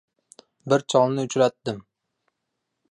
[0.73, 1.81] Bir cholni uchratdim